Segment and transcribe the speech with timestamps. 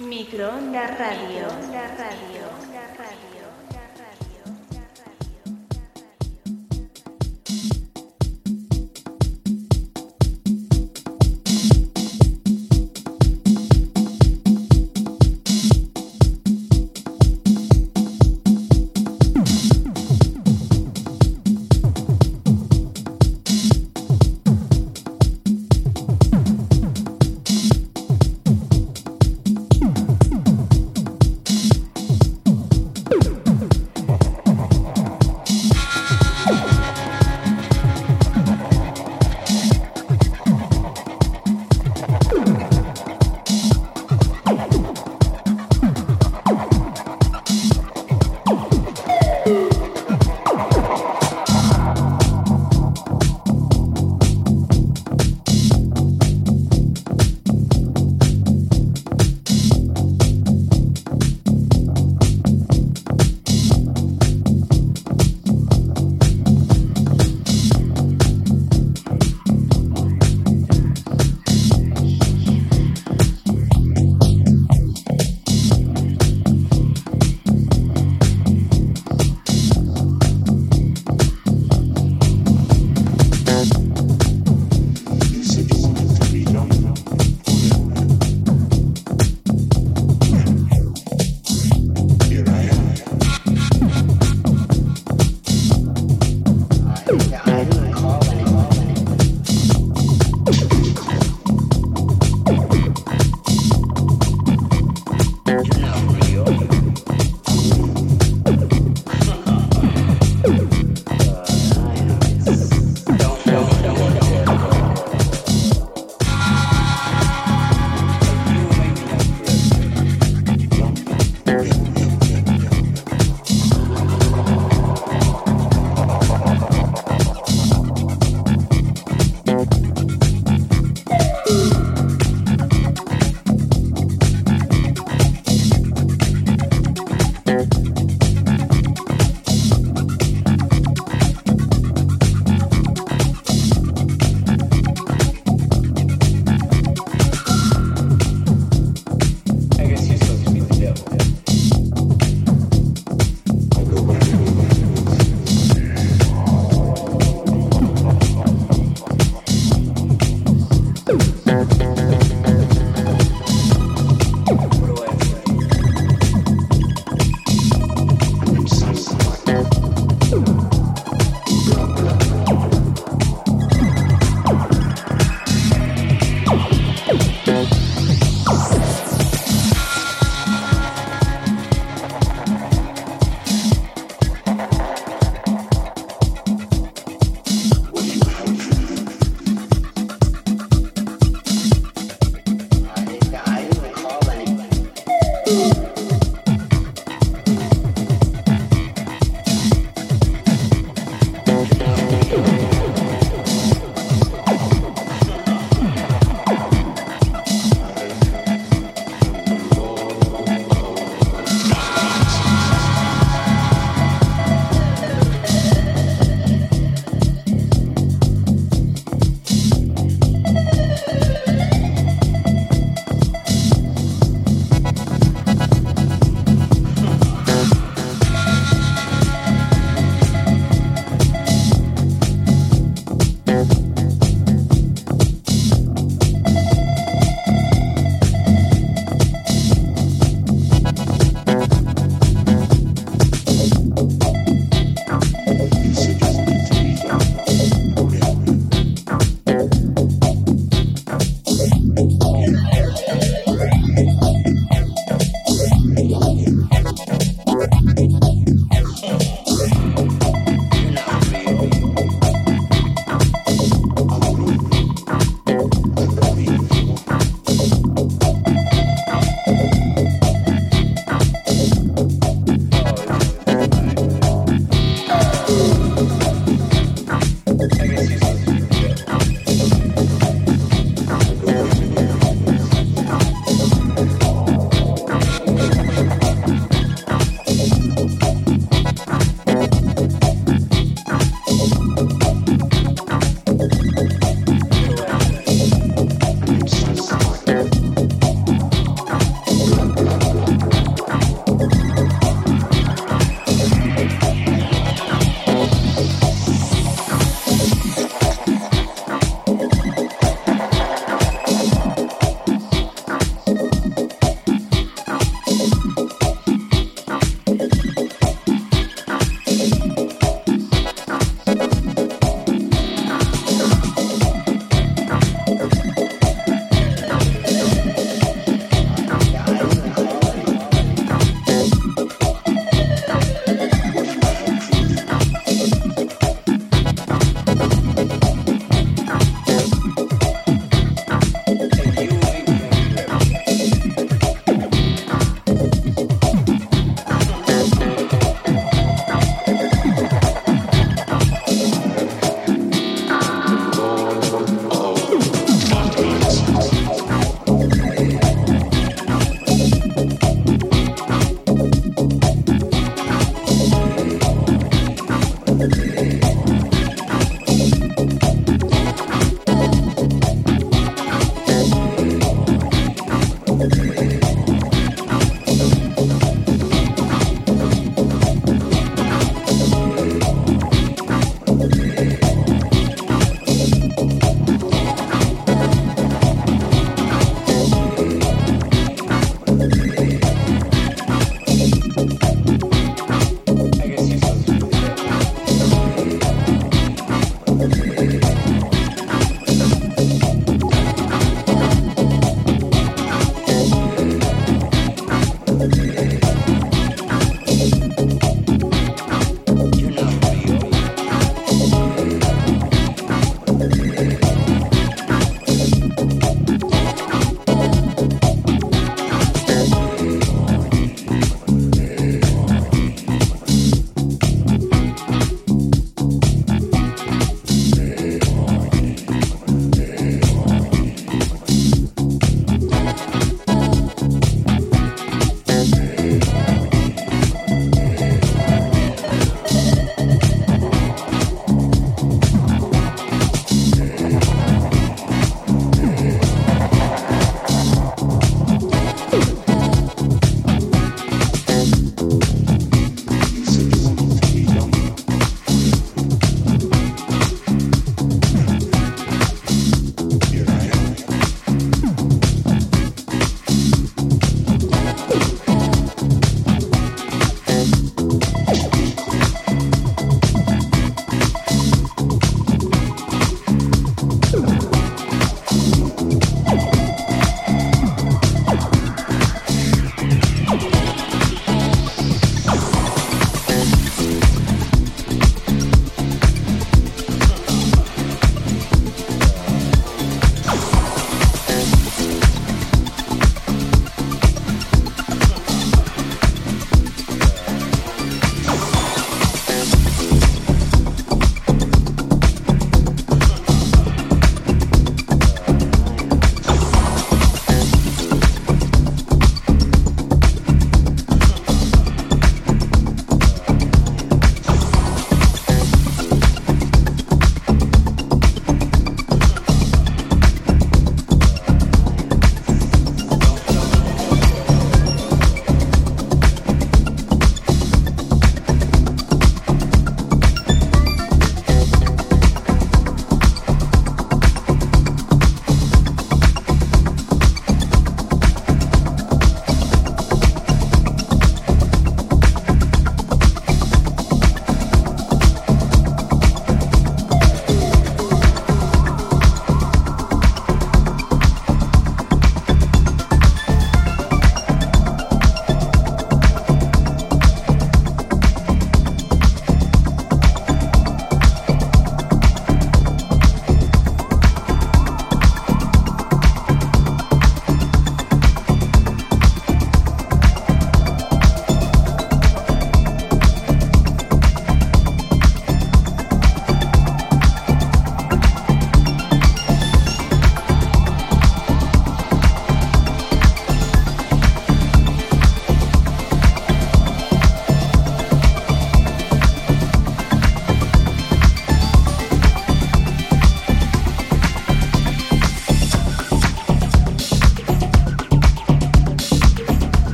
[0.00, 1.48] Microondas Radio.
[1.48, 2.37] Microondas Radio.